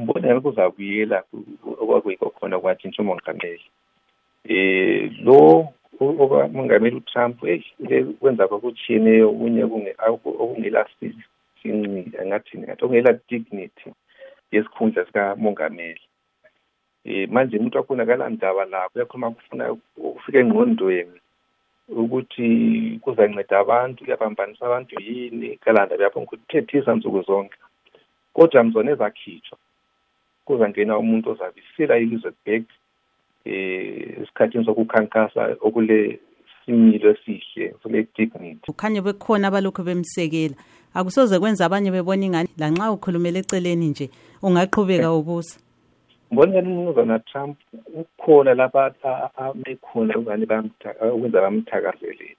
umbonelo 0.00 0.38
kuzabuyela 0.44 1.18
okwakuyikho 1.82 2.28
khona 2.36 2.56
kwatshintsha 2.62 3.02
umongameli 3.02 3.66
um 3.66 4.50
eh, 4.52 5.10
lo 5.24 5.38
okamongameli 6.22 6.96
utrump 7.00 7.36
eyi 7.52 8.16
kwenza 8.20 8.44
kwakutshiyeneyo 8.48 9.26
okunye 9.32 9.62
okungelasincinci 10.42 12.14
angathini 12.22 12.62
ngathi 12.64 12.82
okungela-dignity 12.84 13.88
yesikhundla 14.52 15.02
sikamongameli 15.06 16.02
um 17.08 17.26
manje 17.34 17.54
umuntu 17.58 17.76
wakhona 17.78 18.02
akalandaba 18.04 18.62
lakho 18.72 18.92
uyakhuluma 18.96 19.28
kufuna 19.36 19.64
ukufika 20.08 20.38
engqondweni 20.42 21.16
ukuthi 22.02 22.48
kuzanceda 23.02 23.54
abantu 23.62 23.98
kuyabambanisa 24.04 24.62
abantu 24.66 24.92
yini 25.06 25.48
kalandaba 25.64 26.02
yapho 26.04 26.18
ngokuthethisa 26.20 26.90
nsuku 26.96 27.20
zonke 27.28 27.56
kodwa 28.36 28.60
mzona 28.64 28.90
ezakhitshwa 28.94 29.56
kuzangena 30.46 30.98
umuntu 30.98 31.26
ozabe 31.30 31.60
isila 31.62 31.98
i-elizabeth 31.98 32.70
eh 33.44 34.18
esikhathini 34.22 34.64
sokukhankasa 34.68 35.42
okule 35.66 35.98
similo 36.64 37.08
esihle 37.14 37.74
sole 37.82 38.06
dignity 38.16 38.62
ukhanye 38.72 39.00
bekhona 39.06 39.46
abalokhu 39.50 39.82
bemsekela 39.86 40.54
akusoze 40.98 41.38
kwenza 41.40 41.64
abanye 41.66 41.90
bebona 41.94 42.22
ingane 42.26 42.48
lanxa 42.60 42.90
ukhulumela 42.94 43.38
eceleni 43.42 43.86
nje 43.90 44.06
ungaqhubeka 44.46 45.10
ubusa 45.18 45.58
ngibonakala 46.30 46.66
umnumzana 46.70 47.18
trump 47.28 47.56
ukhona 48.00 48.54
lapha 48.60 48.82
amekhona 49.46 50.12
okanye 50.20 50.46
okwenza 51.14 51.44
bamthakazelele 51.44 52.36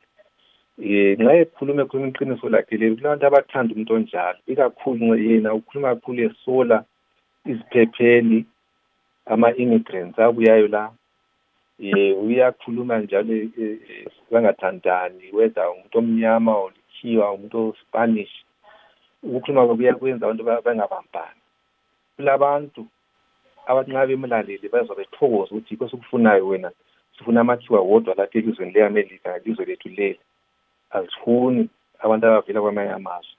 eh, 0.84 1.18
um 1.20 1.26
nxa 1.26 1.40
ekhuluma 1.44 1.82
ekhuluma 1.84 2.10
iqiniso 2.14 2.46
lakhe 2.52 2.76
leli 2.78 2.96
kunabantu 2.96 3.26
abathanda 3.30 3.72
umuntu 3.74 3.94
onjalo 3.98 4.40
ikakhulu 4.52 5.16
yena 5.26 5.50
ukhuluma 5.58 5.90
kakhulu 5.96 6.20
esola 6.28 6.78
iziphepheli 7.50 8.46
ama-immigrants 9.26 10.20
abuyayo 10.20 10.68
la 10.68 10.92
uyakhuluma 12.24 12.98
njalo 13.00 13.34
e, 13.34 13.40
e, 13.64 14.08
bangathandani 14.32 15.24
whether 15.34 15.68
umuntu 15.70 15.96
omnyama 16.00 16.52
or 16.62 16.70
likhiwa 16.74 17.28
umuntu 17.32 17.58
oSpanish 17.70 18.34
ukukhuluma 19.24 19.66
kwabo 19.66 19.76
kuyakwenza 19.80 20.24
abantu 20.26 20.44
bangabambani 20.48 21.40
kulabantu 22.16 22.82
abathi 23.68 23.90
nxa 23.92 24.08
bemlaleli 24.10 24.68
bazwa 24.74 24.96
bethokoza 24.98 25.52
ukuthi 25.52 25.72
yikho 25.74 25.88
sikufunayo 25.92 26.44
wena 26.48 26.72
sifuna 27.18 27.42
amakhiwa 27.42 27.80
wodwa 27.82 28.14
lapha 28.16 28.38
elizweni 28.40 28.72
le-amerika 28.74 29.28
ngelizwe 29.32 29.66
lethu 29.66 29.90
leli 29.90 30.20
azifuni 30.90 31.70
abantu 32.00 32.26
abavela 32.28 32.62
kwamanye 32.62 32.92
amazwe 32.92 33.34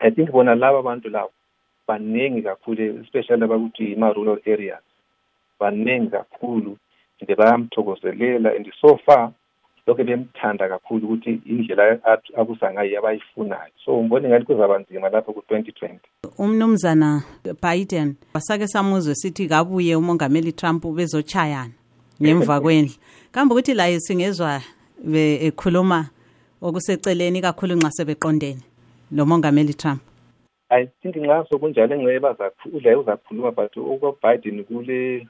i 0.00 0.10
think 0.10 0.30
bona 0.30 0.54
laba 0.54 0.82
bantu 0.82 1.08
labo 1.08 1.32
baningi 1.90 2.42
kakhulu 2.42 2.82
especially 3.02 3.44
abakuthi 3.44 3.92
ima-rural 3.92 4.38
areas 4.46 4.82
baningi 5.60 6.10
kakhulu 6.10 6.76
and 7.20 7.36
bayamthokozelela 7.36 8.50
and 8.56 8.72
so 8.80 8.96
far 9.06 9.32
lokho 9.86 10.04
bemthanda 10.04 10.68
kakhulu 10.68 11.06
ukuthi 11.06 11.40
indlela 11.46 11.98
abusa 12.38 12.72
ngayo 12.72 12.98
abayifunayo 12.98 13.72
so 13.84 13.92
umbone 13.98 14.28
ngani 14.28 14.44
kuzaba 14.44 14.78
nzima 14.78 15.08
lapho 15.08 15.32
ku-twenty 15.32 15.72
twenty 15.72 16.08
umnumzana 16.38 17.22
biden 17.62 18.14
basake 18.34 18.66
samuzwe 18.68 19.14
sithi 19.14 19.48
kabuye 19.48 19.96
umongameli 19.96 20.52
trump 20.52 20.86
bezochayana 20.86 21.72
ngemva 22.22 22.60
kwendlu 22.60 22.94
kambe 23.32 23.54
ukuthi 23.54 23.74
laye 23.74 24.00
singezwa 24.00 24.60
ekhuluma 25.16 26.08
okuseceleni 26.62 27.40
kakhulu 27.40 27.74
nxa 27.74 27.90
sebeqondene 27.90 28.62
lo 29.12 29.26
mongameli 29.26 29.74
trump 29.74 30.00
I 30.72 30.78
think 31.02 31.16
ngaso 31.16 31.58
kunjalo 31.58 31.94
engeke 31.96 32.54
udla 32.72 32.98
uzakhuluma 33.00 33.50
but 33.50 33.74
okwaBiden 33.76 34.62
kule 34.66 35.26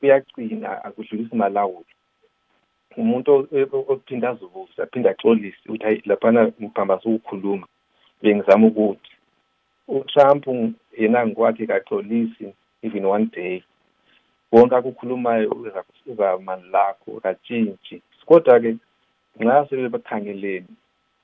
kuyacina 0.00 0.80
akudlulisi 0.86 1.36
malawulo 1.36 1.84
umuntu 2.96 3.30
ophinda 3.92 4.26
azubuze 4.32 4.76
aphinde 4.82 5.08
axolise 5.12 5.58
ukuthi 5.68 5.84
hayi 5.86 6.00
laphana 6.08 6.40
ngibhambase 6.60 7.04
ukukhuluma 7.08 7.66
bengizama 8.22 8.64
ukuthi 8.70 9.10
uTrump 9.92 10.44
yena 11.00 11.18
ngokwakhe 11.26 11.64
kaxolisi 11.70 12.46
even 12.84 13.04
one 13.14 13.26
day 13.34 13.54
konke 14.50 14.74
akukhulumayo 14.78 15.48
uzamani 16.08 16.64
lakho 16.72 17.10
katshintshi 17.24 17.94
kodwa-ke 18.28 18.70
nxa 19.42 19.56
sebe 19.68 19.86
bakhangeleni 19.94 20.68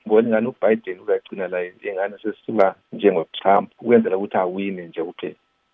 ngolingani 0.09 0.47
ubiden 0.53 0.97
uzagcina 1.03 1.45
laye 1.53 1.69
iy'ngane 1.83 2.15
sezisuka 2.21 2.65
njengo-Trump 2.95 3.67
ukwenzela 3.81 4.17
ukuthi 4.17 4.37
awine 4.43 4.81
nje 4.87 5.03
kuphela. 5.09 5.39